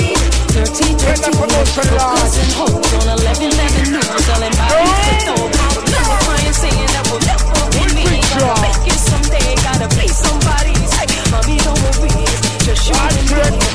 13, 0.57 0.97
13, 0.97 1.37
hookers 1.37 2.39
and 2.41 2.53
hoes 2.57 2.93
on 2.97 3.21
11, 3.21 3.53
11 3.53 3.93
news, 3.93 4.09
selling 4.25 4.57
bodies 4.57 4.97
to 5.05 5.21
throw. 5.21 5.37
People 5.85 6.17
crying, 6.25 6.57
saying 6.57 6.89
that 6.97 7.05
will 7.13 7.21
never 7.29 7.61
be 7.77 7.85
me. 7.93 8.25
Gonna 8.25 8.65
make 8.65 8.89
it 8.89 8.97
someday, 8.97 9.53
gotta 9.61 9.89
be 10.01 10.09
somebody's. 10.09 10.93
Hey, 10.97 11.13
mommy, 11.29 11.61
don't 11.61 11.77
worry, 12.01 12.25
just 12.65 12.89
you 12.89 12.97
and 12.97 13.61
me. 13.61 13.67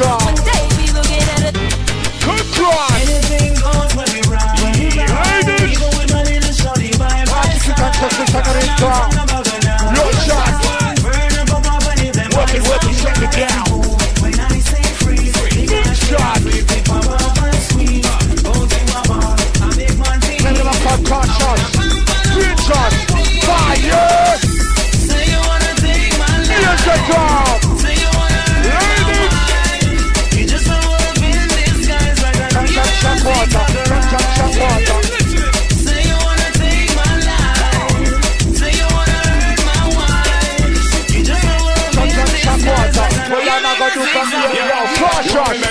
Yo, 45.24 45.71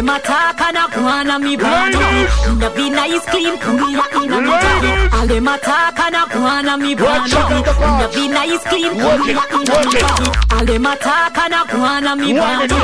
All 0.00 0.06
them 0.06 0.49
attack 0.70 0.76
and 0.76 0.76
a 0.76 0.96
go 0.96 1.06
on 1.06 1.30
a 1.30 1.38
me 1.38 1.56
body. 1.56 1.98
Me 2.58 2.68
be 2.74 2.90
nice, 2.90 3.24
clean, 3.26 3.58
clean 3.58 3.78
in 3.78 4.32
a 4.32 4.40
me 4.40 4.50
body. 4.50 5.16
All 5.16 5.26
them 5.26 5.48
attack 5.48 5.98
and 5.98 6.16
a 6.16 6.26
go 6.32 6.40
on 6.40 6.68
a 6.68 6.76
me 6.76 6.94
body. 6.94 7.34
Me 7.98 8.06
be 8.14 8.28
nice, 8.28 8.64
clean, 8.64 8.92
clean 8.92 9.20
in 9.20 9.36
a 9.36 9.44
me 9.50 9.64
body. 9.64 10.30
All 10.52 10.64
them 10.64 10.86
attack 10.86 11.38
and 11.38 11.54
a 11.54 11.64
go 11.70 11.78
on 11.80 12.06
a 12.06 12.16
me 12.16 12.32
body. 12.34 12.74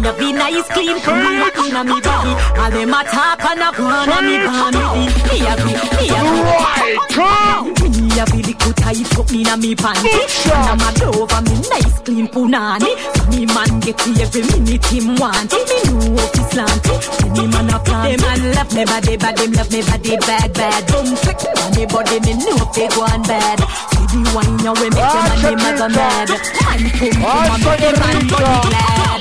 Me 0.00 0.10
be 0.18 0.32
nice, 0.32 0.68
clean, 0.68 1.00
clean 1.00 1.42
in 1.66 1.76
a 1.76 1.84
me 1.84 2.00
body. 2.00 2.32
All 2.56 2.70
them 2.70 2.94
attack 2.94 3.44
and 3.44 3.60
a 3.60 3.72
go 3.76 3.84
on 3.84 4.08
a 4.08 4.22
me 4.22 4.36
body. 4.46 4.82
Me 5.28 5.46
a 5.46 5.54
be, 5.56 5.72
me 5.96 6.06
a 6.08 6.20
be. 6.24 6.40
Right, 6.46 6.98
come. 7.10 7.66
Me 7.86 8.20
a 8.20 8.24
be 8.26 8.42
little 8.42 8.72
tight 8.72 9.18
up 9.18 9.30
in 9.32 9.46
a 9.46 9.56
me 9.56 9.74
panty. 9.74 10.08
And 10.52 10.80
I'm 10.80 10.80
a 10.80 11.06
over 11.16 11.42
me 11.42 11.56
nice 11.68 11.98
clean 12.00 12.28
punani. 12.28 12.96
Me 13.30 13.46
man 13.46 13.80
get 13.80 14.00
every 14.20 14.42
minute 14.42 14.86
him 14.86 15.16
want. 15.16 15.52
Me 15.52 15.58
know 15.84 16.22
of 16.22 16.34
his 16.34 16.46
slanty. 16.48 17.25
Me 17.34 17.46
man 17.46 17.70
a 17.70 17.78
plan. 17.78 18.10
Them 18.10 18.20
man 18.20 18.40
love 18.54 18.72
me 18.74 18.84
body. 18.84 19.16
Them 19.16 19.52
love 19.52 19.70
me 19.72 19.80
body 19.82 20.16
bad 20.26 20.52
bad. 20.54 20.86
Don't 20.86 21.16
flick 21.18 21.40
money 21.56 21.86
body 21.86 22.20
me 22.20 22.34
know 22.44 22.56
if 22.62 22.72
they 22.74 22.88
go 22.88 23.02
on 23.02 23.22
bad. 23.22 23.58
See 23.90 24.06
the 24.12 24.20
wine 24.34 24.58
you 24.62 24.72
we 24.78 24.88
make 24.90 25.00
them 25.00 25.30
and 25.32 25.42
them 25.42 25.58
mother 25.64 25.88
mad. 25.90 26.28
Man 26.30 26.80
pum 26.96 27.24
Ah, 27.24 27.54
and 27.54 27.64
make 27.64 27.80
them 27.80 27.96
man 28.00 28.18
body 28.28 28.68
glad. 28.68 29.20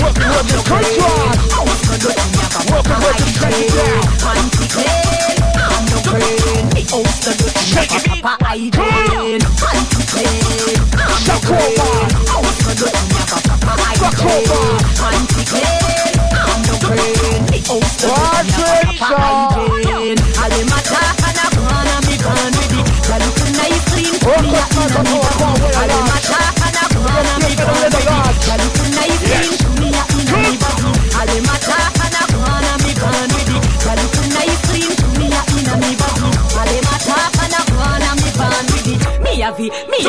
Man 0.00 0.44
to 0.46 1.19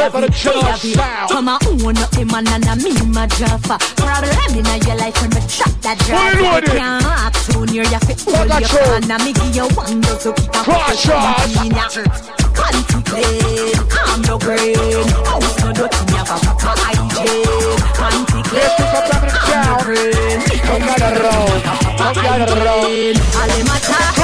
the 0.09 0.77
sound. 0.95 1.29
Come 1.29 1.47
on, 1.47 1.59
own 1.85 1.97
up 1.97 2.13
him 2.15 2.29
and 2.33 2.47
and 2.49 2.83
me 2.83 2.91
my 3.13 3.27
jaffa. 3.27 3.77
Problem 3.97 4.33
in 4.57 4.65
your 4.65 4.95
life 4.97 5.21
when 5.21 5.29
me 5.29 5.41
chop 5.47 5.69
that 5.81 5.97
not 6.09 6.33
You 6.33 6.57
it? 6.57 6.65
can't 6.65 7.05
act 7.05 7.37
soon, 7.37 7.69
you're 7.69 7.85
ya 7.85 7.99
fi 7.99 8.13
hold 8.25 8.49
that 8.49 8.61
your 8.61 8.81
pan 8.81 9.11
and 9.11 9.23
me 9.23 9.33
give 9.33 9.55
you 9.55 9.67
one 9.77 10.01
dose 10.01 10.23
so 10.23 10.33
keep 10.33 10.49
a 10.49 10.63
Crush 10.63 11.07
us. 11.09 11.97
Contemplate, 12.57 13.77
calm 13.89 14.23
your 14.25 14.39
brain. 14.39 15.05
House 15.29 15.55
no 15.61 15.71
dirty, 15.73 16.01
me 16.09 16.17
have 16.17 16.29
a 16.29 16.37
hygiene. 16.81 17.77
Contemplate, 17.93 18.57
Let's 18.57 18.73
pick 18.75 18.93
up 18.97 19.05
Dominic 19.05 19.37
calm 19.45 19.63
your 19.69 19.81
brain. 19.85 20.41
Come 20.65 20.81
the 20.97 21.21
road. 21.21 21.61
Come 22.01 22.17
down 22.25 22.39
the 22.41 22.57
road. 22.65 23.15
Ale 23.37 23.57
mata, 23.69 24.20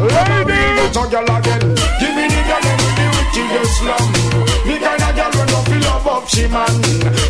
Ladies. 0.00 0.96
A 0.96 1.06
girl 1.08 1.28
again. 1.36 1.60
Give 2.00 2.14
me 2.16 2.24
the 2.24 2.40
girl 2.48 2.64
and 2.64 2.80
the 2.96 3.04
wickedest 3.12 3.78
slum. 3.78 4.06
The 4.64 4.74
kind 4.80 5.02
of 5.04 5.12
girl 5.12 5.32
we 5.36 5.44
no 5.52 5.60
feel 5.68 5.80
love 5.84 6.06
up 6.06 6.26
she 6.26 6.48
man. 6.48 6.72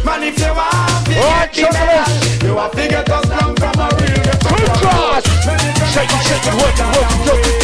Man, 0.06 0.22
if 0.22 0.38
you 0.38 0.54
want 0.54 1.06
to 1.06 1.18
Right, 1.18 1.52
get 1.52 1.72
the 1.72 2.46
you 2.46 2.56
have 2.56 2.70
to 2.70 2.88
get 2.88 3.08
a 3.08 3.18
slum 3.26 3.56
from 3.56 3.74
a 3.74 3.88
real 3.98 4.22
Good 4.22 4.70
cross. 4.78 5.26
You 5.26 5.86
Shake 5.90 6.14
it, 6.14 6.22
shake 6.22 6.46
it, 6.46 6.54
work 6.62 6.78
it, 6.78 6.86
work 6.94 7.10
it, 7.10 7.26
work 7.26 7.46
it, 7.46 7.59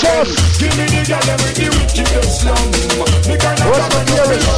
us. 0.00 0.58
Give 0.58 0.72
me 0.76 0.86
the 0.88 1.04
girl 1.04 1.36
with 1.42 1.56
the 1.56 1.68
wickedest 1.68 2.40
slum. 2.40 2.56
The 3.28 3.36
kind 3.36 3.60
of 3.60 3.66
What's 3.68 3.88
girl 3.92 4.04
the 4.04 4.12
who 4.16 4.51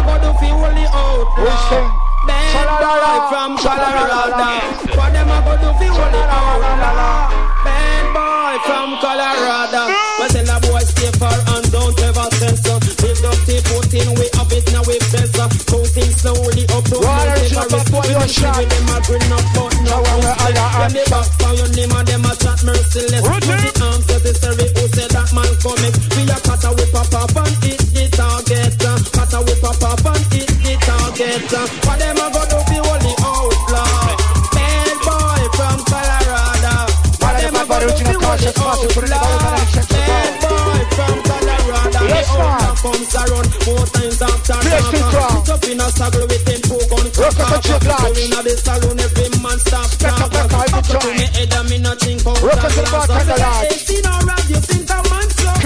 What 0.00 0.22
go 0.22 0.32
do 0.32 0.38
fi 0.40 0.48
only 0.50 0.80
We 0.80 0.88
outlaw. 0.88 1.68
sing. 1.68 1.88
Bad 2.26 2.68
boy 2.80 3.20
from. 3.28 3.50
Colorado. 3.60 4.48
What 4.96 5.12
them 5.12 5.28
a 5.28 5.38
go 5.44 5.52
do 5.60 5.70
fi 5.76 5.86
only 5.92 6.22
outlaw. 6.24 7.28
Bad 7.64 8.06
boy 8.16 8.56
from 8.64 8.90
Colorado. 9.04 9.82
Well, 10.18 10.28
tell 10.32 10.48
a 10.48 10.60
boy 10.60 10.80
stay 10.88 11.12
far 11.20 11.36
and 11.52 11.66
don't 11.72 12.00
ever 12.00 12.28
censor. 12.40 12.80
Build 13.00 13.24
up 13.28 13.36
the 13.44 13.56
foot 13.68 13.92
in 13.92 14.08
we 14.16 14.26
have 14.40 14.52
it 14.56 14.64
now 14.72 14.82
we 14.88 14.96
pressure. 15.12 15.48
Counting 15.68 16.12
slowly 16.16 16.64
up 16.72 16.84
to 16.88 16.96
bad 17.00 17.92
boy, 17.92 18.04
you 18.08 18.16
a 18.16 18.28
shot. 18.28 18.56
with 18.56 18.72
them 18.72 18.88
a 18.88 18.98
grin 19.04 19.32
up 19.36 19.44
but 19.52 19.74
no 19.84 20.00
Now 20.00 20.00
we're 20.00 20.32
bounce. 20.32 20.48
all 20.48 20.58
our 20.64 20.80
When 20.80 20.92
they 20.96 21.04
back 21.12 21.28
for 21.36 21.52
your 21.60 21.68
name 21.76 21.92
and 21.92 22.08
them 22.08 22.24
a 22.24 22.32
chat 22.40 22.64
merciless 22.64 23.79
the 31.20 31.38
target 31.48 31.84
What 31.86 31.98
them 32.00 32.16
a 32.16 32.26
go 32.32 32.42
do 32.48 32.58
fi 32.68 32.78
only 32.80 33.14
outlaw 33.20 34.16
Bad 34.56 34.96
boy 35.04 35.42
from 35.56 35.78
Colorado 35.90 36.76
What 37.20 37.32
them 37.40 37.56
a 37.56 37.62
go 37.68 37.76
do 37.80 37.90
fi 37.92 38.14
only 38.16 38.48
outlaw 39.12 39.58
Bad 39.90 40.34
boy 40.40 40.80
from 40.96 41.16
Colorado 41.28 42.00
Yes, 42.10 42.28
The 42.30 42.38
man. 42.38 42.50
outlaw 42.50 42.74
comes 42.80 43.14
around 43.14 43.48
four 43.64 43.84
times 43.92 44.20
after 44.22 44.58
Yes, 44.64 44.80
dark. 44.80 44.92
King 44.94 45.08
Crown. 45.10 45.44
Sit 45.44 45.50
up 45.54 45.64
in 45.68 45.80
a 45.80 45.88
saddle 45.92 46.26
with 46.26 46.44
them 46.48 46.60
two 46.64 46.80
gun 46.88 47.06
Rock 47.20 47.40
up 47.40 47.48
the 47.50 47.58
chip 47.60 47.84
lodge. 47.84 48.00
Go 48.00 48.08
inna 48.20 48.40
the 48.40 48.54
saloon, 48.56 48.98
every 49.00 49.28
man 49.44 49.58
stop 49.60 49.88
Back 50.00 50.20
up, 50.20 50.30
back 50.32 50.48
up, 50.48 50.60
Up 50.60 50.68
every 50.72 50.82
to 50.88 50.98
time. 50.98 51.16
me 51.20 51.26
head 51.36 51.52
and 51.52 51.66
me 51.70 51.76
not 51.78 51.98
think 52.00 52.24
out 52.26 52.40
Rock 52.40 52.56
up 52.56 52.62
that 52.64 52.72
the 52.72 52.82
glass. 52.88 53.06
back 53.06 53.20
of 53.20 53.26
the 53.28 53.36
So 53.36 53.36
say, 53.36 53.44
lodge. 53.44 53.68
hey, 53.68 53.76
see 53.84 54.00
no 54.00 54.12
rap, 54.24 54.44
you 54.48 54.60
think 54.64 54.88
a 54.90 54.98
man 55.10 55.28
show 55.36 55.56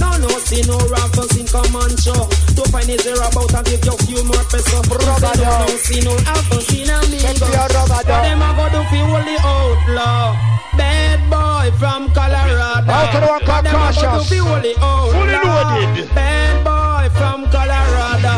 No, 0.00 0.08
no, 0.22 0.30
see 0.46 0.62
no 0.70 0.76
rap, 0.86 1.10
you 1.18 1.26
think 1.34 1.50
a 1.50 1.62
man 1.74 1.92
show 1.98 2.22
To 2.30 2.39
find 2.70 2.88
is 2.88 3.02
there 3.04 3.18
about 3.18 3.52
and 3.54 3.66
give 3.66 3.84
you 3.84 3.96
few 4.06 4.22
more 4.24 4.44
pesos 4.50 4.86
Rubber 4.86 5.18
Say 5.18 5.34
no, 5.36 5.44
dog. 5.44 5.68
no, 5.68 5.76
see 5.76 6.00
no 6.06 6.12
alpha, 6.30 6.58
see 6.62 6.84
no 6.86 6.96
me 7.10 7.18
Send 7.18 7.40
me 7.40 7.46
rubber 7.50 7.84
What 7.90 8.06
them 8.06 8.42
a 8.42 8.48
go 8.56 8.64
do 8.70 8.80
fi 8.90 8.98
only 9.02 9.36
outlaw 9.42 10.34
Bad 10.78 11.20
boy 11.30 11.66
from 11.78 12.08
Colorado 12.14 12.86
How 12.90 13.10
can 13.10 13.22
one 13.26 13.42
What 13.44 13.62
them 13.64 13.74
a 13.74 13.78
cautious? 13.90 14.28
fi 14.30 14.38
only 14.40 14.74
outlaw 14.78 15.12
Fully 15.12 15.38
loaded. 15.42 16.14
Bad 16.14 16.54
boy 16.64 17.04
from 17.18 17.38
Colorado 17.50 18.34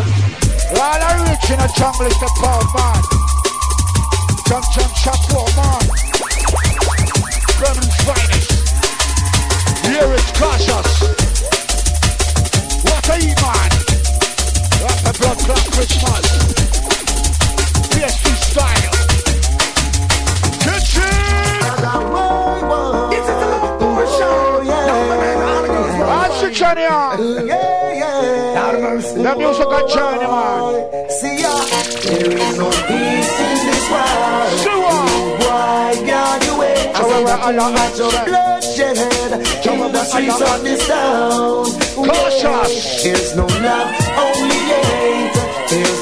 All 0.80 1.00
are 1.08 1.18
rich 1.28 1.46
in 1.52 1.60
a 1.60 1.68
jungle 1.76 2.06
is 2.08 2.18
the 2.18 2.30
power 2.40 2.64
man. 2.74 3.00
Jump, 4.48 4.64
jump, 4.72 4.92
shop, 4.96 5.20
poor 5.30 5.46
man. 5.56 5.84
Birmingham's 7.60 7.96
finest. 8.04 8.50
Here 9.86 10.12
is 10.12 10.32
cautious. 10.36 11.11
There's 43.02 43.34
no 43.34 43.46
love, 43.46 43.62
only 43.62 43.90
hate. 43.90 44.01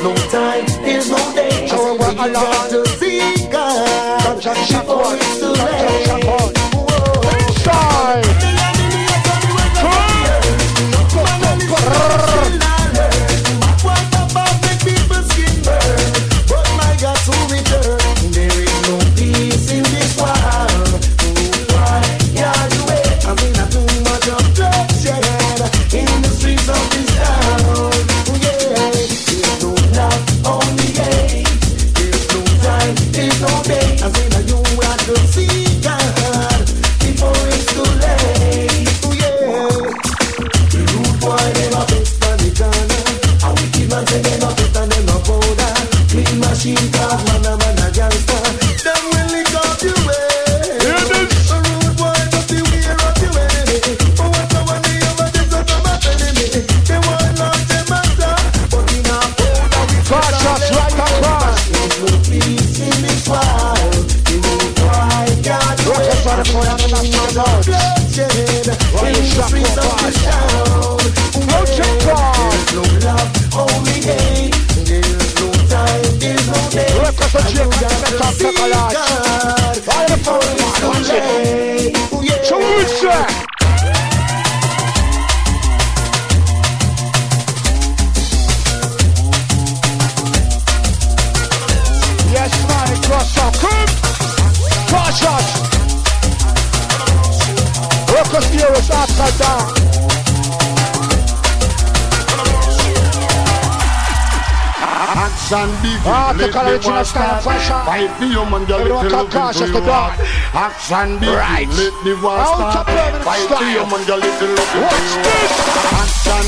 There's 0.01 0.17
no 0.17 0.31
time, 0.31 0.65
there's 0.83 1.11
no 1.11 1.35
day. 1.35 1.69
We're 1.71 1.95
say 1.95 2.31
we 2.31 2.35
on. 2.35 2.71
to 2.71 2.89
see 2.97 3.49
God 3.53 4.23
Come, 4.23 4.41
Johnny, 4.41 4.65
shot 4.65 4.87
before 4.87 5.15
it's 5.15 5.39
too 5.41 5.53
Come, 5.53 5.70
let 107.01 107.07
to 107.07 107.13
call 107.13 107.41
the 107.41 107.49
original 107.49 107.49
war 107.49 107.61
style 107.61 107.61
of 107.61 107.63
start. 107.65 107.87
Fight 107.87 108.13
the 108.21 108.27
human 108.29 108.65
girl, 108.65 108.81
Everyone 108.81 109.05
little 109.05 109.19
come 109.19 109.25
love 109.25 109.33
cautious 109.33 109.69
into 109.69 109.81
to 109.81 109.87
your 109.87 109.95
heart. 109.95 110.21
Action. 110.53 111.09
Right. 111.21 111.69
Let 111.69 111.95
the 112.05 112.15
war 112.21 112.45
start. 112.45 112.87
Fight 113.25 113.49
the 113.49 113.57
human 113.73 114.03
girl, 114.05 114.19
little 114.21 114.53
love 114.53 114.75
into 114.77 114.85
Watch 114.85 115.13
your 115.17 115.25
heart. 115.25 116.05
Action. 116.05 116.45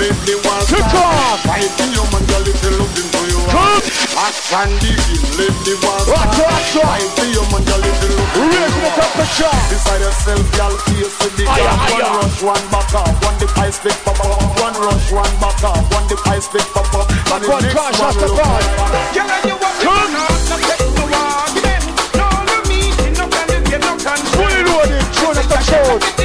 Let 0.00 0.16
the 0.24 0.34
war 0.44 0.60
start. 0.64 1.40
Fight 1.44 1.70
the 1.76 1.84
human 1.92 2.22
girl, 2.24 2.42
little 2.48 2.72
love 2.80 2.96
into 2.96 3.20
your 3.28 3.44
heart. 3.52 3.83
Action 4.14 4.70
big. 4.78 5.00
Let 5.34 5.54
the 5.66 5.74
war 5.82 5.98
Watch, 6.06 6.06
start. 6.06 6.38
watch, 6.38 6.70
watch. 6.78 6.86
Fight 6.86 7.10
the 7.18 7.24
human 7.34 7.62
girl, 7.66 7.80
little 7.82 8.12
love 8.14 8.30
into 8.30 8.46
Raising 8.46 8.62
your 8.62 8.70
the 8.70 8.90
heart. 8.94 9.10
temperature. 9.10 9.56
Beside 9.68 10.00
yourself, 10.06 10.44
y'all 10.54 10.76
face 10.86 11.14
with 11.18 11.34
the 11.34 11.44
Aya, 11.50 11.66
gun. 11.66 11.78
aya. 11.82 12.04
One 12.04 12.14
rush, 12.22 12.38
one 12.42 12.64
back 12.70 12.94
up. 12.94 13.10
One 13.26 13.36
the 13.42 13.48
ice 13.58 13.78
pick 13.82 13.96
pop 14.06 14.20
up. 14.22 14.38
One 14.62 14.76
rush, 14.86 15.08
one 15.10 15.34
back 15.42 15.58
up. 15.66 15.82
One 15.92 16.06
the 16.06 16.16
ice 16.30 16.46
pick 16.48 16.66
pop 16.72 16.94
up. 16.94 17.10
And 17.34 17.42
the 17.42 17.48
One 17.50 17.62
next 17.62 17.74
crash 17.74 17.98
one 17.98 18.08
after 18.14 18.28
look 18.30 18.38
God. 18.38 18.54
like 18.54 18.70
a- 18.70 19.14
Girl, 19.14 19.30
and 19.34 19.44
you 19.50 19.56
want 19.58 19.74
me 19.74 19.84
to 19.84 20.06
not 20.14 20.30
no 20.46 20.56
take 20.62 20.90
no 20.94 21.04
argument. 21.10 21.84
No, 22.14 22.26
no 22.48 22.56
meeting, 22.70 23.12
no 23.18 23.24
can 23.34 23.46
you 23.50 23.60
get 23.66 23.80
no 23.82 23.92
consent. 23.98 24.30
Fully 24.38 24.62
loaded, 24.62 25.04
tune 25.18 25.38
up 25.42 25.46
the 25.50 25.58
tune. 25.66 26.23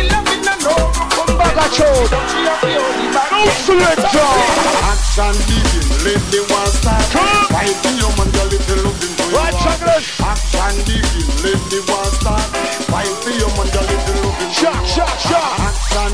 Only 1.59 3.07
back. 3.11 3.31
No 3.31 3.43
selector. 3.67 4.29
Action 4.87 5.35
let 6.05 6.21
the 6.31 6.39
war 6.49 6.67
start. 6.71 7.03
Come. 7.11 7.45
Fight 7.51 7.75
the 7.83 7.91
human 7.99 8.29
girl 8.31 8.49
if 8.53 8.63
you 8.69 8.77
look 8.83 8.99
into 9.03 9.23
your 9.27 9.39
heart. 9.39 9.55
Chambers. 9.59 10.05
Action 10.23 10.75
let 11.43 11.59
the 11.69 11.79
start. 12.19 12.47
Fight 12.87 13.11
the 13.25 13.31
human 13.35 13.67
girl 13.75 13.87
if 13.89 14.01
you 14.07 14.15
look 14.23 14.37
into 14.39 14.55
Shock, 14.55 14.75
your 14.75 14.87
shock, 14.87 15.11
heart. 15.11 15.27
shock. 15.27 15.51
Action 15.67 16.11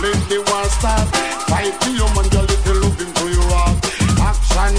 let 0.00 0.18
the 0.28 0.38
war 0.48 0.64
start. 0.72 1.06
Fight 1.50 1.74
the 1.80 1.90
human 2.00 2.26
girl 2.32 2.48
if 2.48 2.60
you 2.66 2.74
look 2.80 2.98
into 3.00 3.24
your 3.28 3.48
heart. 3.52 3.76
Action 4.20 4.72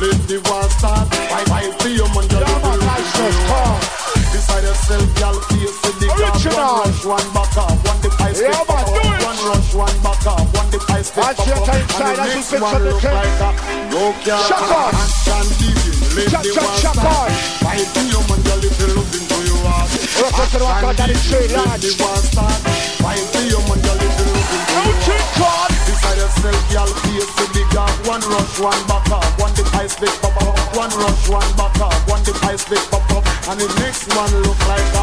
let 0.00 0.18
the 0.28 0.36
war 0.48 0.64
start. 0.68 1.08
Fight, 1.32 1.46
fight 1.48 1.72
the 1.80 1.88
human 1.96 2.26
girl 2.28 2.44
Yeah, 2.44 2.56
if 2.56 2.60
you 2.60 2.68
man, 2.68 2.78
look 2.78 2.88
nice 2.92 3.08
into 3.08 3.16
dress, 3.16 3.36
your 3.40 3.48
come. 3.48 3.72
heart. 3.72 3.84
Beside 4.30 4.62
yourself, 4.64 5.08
y'all 5.20 5.40
face 5.48 5.76
with 5.84 5.98
the 6.00 6.06
gun. 6.06 6.20
Original. 6.20 6.60
One 6.60 6.86
rush, 6.86 7.04
one 7.04 7.28
back 7.34 7.56
up. 7.56 7.76
One 7.88 7.98
the 8.04 8.10
Yeah, 8.40 8.62
man, 8.68 8.84
do 8.86 9.00
it. 9.00 9.29
One 9.50 9.58
rush, 9.58 9.74
one 9.74 9.98
back 10.06 10.26
up. 10.30 10.46
One 10.54 10.70
the 10.70 10.78
Watch 10.78 11.10
pop 11.10 11.42
your 11.42 11.58
up. 11.58 11.66
And 11.66 12.06
the 12.06 12.22
next 12.22 12.54
one 12.54 12.70
the 12.70 12.94
look 12.94 13.02
like 13.02 13.42
a 13.42 13.50
no 13.90 14.14
car. 14.22 14.46
Shut 14.46 14.62
up. 14.62 14.94
Action 14.94 15.46
begin. 15.58 15.90
Let 16.14 16.30
Shut, 16.30 16.42
the 16.46 16.54
shut, 16.54 16.62
war 16.62 16.78
shut 16.78 16.94
start. 16.94 17.10
up. 17.10 17.34
Fight 17.58 17.82
the 17.90 18.02
human 18.14 18.40
girl 18.46 18.62
if 18.62 18.78
you 18.78 18.88
look 18.94 19.10
into 19.10 19.38
your 19.50 19.58
heart. 19.66 19.90
Rock 20.22 20.38
up 20.38 20.48
to 20.54 20.58
the 20.62 20.66
rock 20.70 20.86
out, 20.86 20.94
that 21.02 21.10
is 21.10 21.18
Action 21.18 21.34
straight 21.34 21.50
begin. 21.50 21.66
launch. 21.66 21.82
Let 21.82 21.82
the 21.82 21.90
war 21.98 22.18
start. 22.30 22.58
Fight 23.02 23.26
the 23.34 23.40
human 23.50 23.78
girl 23.82 23.98
if 23.98 24.14
you 24.22 24.26
look 24.30 24.50
into 24.54 25.14
your 25.18 25.34
heart. 25.42 25.72
Beside 25.82 26.18
yourself, 26.22 26.62
y'all 26.70 26.94
face 27.10 27.30
the 27.34 27.46
big 27.50 27.74
up. 27.74 27.90
One 28.06 28.22
rush, 28.30 28.54
one 28.62 28.82
back 28.86 29.10
up. 29.10 29.26
One 29.42 29.50
the 29.58 29.66
pick 29.66 30.14
pop 30.22 30.38
up. 30.46 30.54
One 30.78 30.94
rush, 30.94 31.26
one 31.26 31.50
back 31.58 31.74
up. 31.82 31.98
One 32.06 32.22
the 32.22 32.38
pick 32.38 32.84
pop 32.86 33.02
up. 33.18 33.26
And 33.50 33.58
the 33.58 33.66
next 33.82 34.14
one 34.14 34.30
look 34.46 34.60
like 34.70 34.90
a 34.94 35.02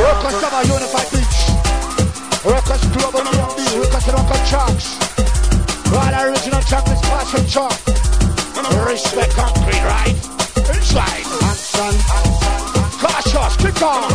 Rockers 0.00 0.40
car. 0.40 0.40
Summer 0.40 0.64
Unified 0.64 1.08
Beach. 1.12 1.67
Rockers 2.48 2.80
Global 2.96 3.20
B&B. 3.20 3.76
Rockers 3.76 4.50
Chucks. 4.50 4.96
Right, 5.92 6.14
original 6.24 6.62
chocolate 6.62 7.02
passion 7.02 7.46
chuck. 7.46 7.78
Respect 8.88 9.32
concrete, 9.34 9.84
right? 9.84 10.16
Inside. 10.72 11.24
Action. 11.44 11.92
Cautious, 13.00 13.56
kick 13.58 13.82
on. 13.82 14.12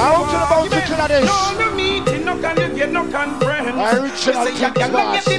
Out 0.00 0.30
to 0.30 0.38
the 0.38 0.46
bounty 0.48 0.80
killer 0.86 1.08
this. 1.08 1.26
No, 1.26 1.58
no 1.58 1.74
meeting, 1.74 2.24
no 2.24 2.38
can 2.40 2.56
you 2.56 2.68
get 2.74 2.90
no 2.90 3.10
conference. 3.10 3.76
Original 3.98 4.46
She 4.46 5.38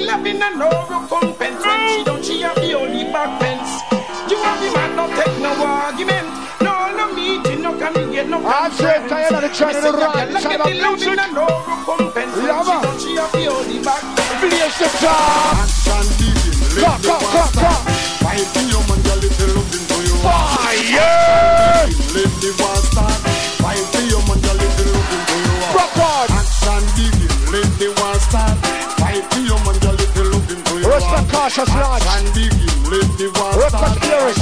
and 11.19 11.33
no 11.33 11.45
recompense. 11.65 12.35
When 12.35 12.45
Yeah, 12.45 12.63
she 12.63 12.69
man. 12.69 12.81
don't, 12.83 13.01
she 13.01 13.15
have 13.15 13.31
the 13.31 13.45
only 13.47 13.79
back 13.83 14.01
fence. 14.15 14.77
The 14.79 14.87
top. 15.01 15.57
Action 15.59 16.05
begin. 16.19 16.53
Let 16.77 16.85
Come, 16.85 17.01
the 17.01 17.07
come, 17.09 17.21
war 17.21 17.31
come, 17.33 17.49
start. 17.49 17.73
come. 17.73 17.83
Fight 18.23 18.47
the 18.53 18.61
human 18.69 18.99
girl 19.01 19.21
if 19.25 19.35
you 19.39 19.49
look 19.57 19.69
into 19.73 19.97
your 20.05 20.19
heart. 20.21 20.49
Fire! 20.61 21.89
Let 22.13 22.31
the 22.39 22.51
war 22.59 22.77
start. 22.89 23.17
Fight 23.59 23.85
the 23.91 24.01
human 24.07 24.39
girl 24.45 24.59
if 24.61 24.73
you 24.79 24.87
look 24.93 25.09
into 25.09 25.35
your. 25.43 25.59
Rock 25.73 25.97
on. 25.97 26.27
Action 26.37 26.83
begin. 26.95 27.31
Let 27.49 27.69
the 27.81 27.87
war 27.97 28.15
start. 28.21 28.55
Fight 29.01 29.25
the 29.33 29.39
human 29.49 29.75
girl 29.81 29.97
if 29.99 30.11
you 30.15 30.25
look 30.29 30.47
into 30.53 30.73
your. 30.79 30.93
Respect 30.93 31.27
cautious 31.33 31.69
launch. 31.73 32.05
Action 32.05 32.25
begin. 32.37 32.67
Let 32.93 33.09
the 33.17 33.27
war 33.37 33.51
Respect 33.57 33.97
clearance. 34.05 34.37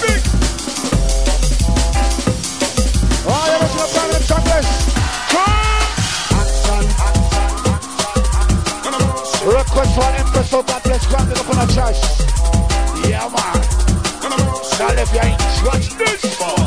Big. 0.00 0.22
Oh, 3.26 3.64
church. 11.74 11.98
Yeah, 13.08 13.28
man. 13.28 13.54
Now. 14.30 15.36
Watch 15.64 15.88
this. 15.96 16.63